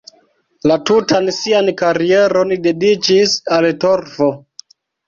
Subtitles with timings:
[0.71, 4.35] La tutan sian karieron dediĉis al torfo.